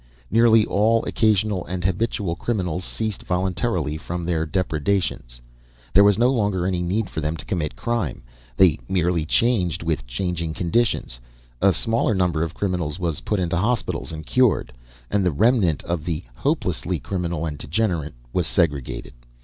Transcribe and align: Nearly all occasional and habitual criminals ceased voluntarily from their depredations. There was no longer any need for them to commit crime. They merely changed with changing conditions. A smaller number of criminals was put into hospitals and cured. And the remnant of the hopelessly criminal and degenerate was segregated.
Nearly 0.31 0.65
all 0.65 1.05
occasional 1.05 1.63
and 1.67 1.83
habitual 1.83 2.35
criminals 2.35 2.83
ceased 2.83 3.21
voluntarily 3.21 3.97
from 3.97 4.23
their 4.23 4.47
depredations. 4.47 5.39
There 5.93 6.03
was 6.03 6.17
no 6.17 6.31
longer 6.31 6.65
any 6.65 6.81
need 6.81 7.07
for 7.07 7.21
them 7.21 7.37
to 7.37 7.45
commit 7.45 7.75
crime. 7.75 8.23
They 8.57 8.79
merely 8.89 9.25
changed 9.25 9.83
with 9.83 10.07
changing 10.07 10.55
conditions. 10.55 11.19
A 11.61 11.71
smaller 11.71 12.15
number 12.15 12.41
of 12.41 12.55
criminals 12.55 12.97
was 12.97 13.21
put 13.21 13.39
into 13.39 13.57
hospitals 13.57 14.11
and 14.11 14.25
cured. 14.25 14.73
And 15.11 15.23
the 15.23 15.29
remnant 15.29 15.83
of 15.83 16.03
the 16.03 16.23
hopelessly 16.33 16.97
criminal 16.97 17.45
and 17.45 17.59
degenerate 17.59 18.15
was 18.33 18.47
segregated. 18.47 19.13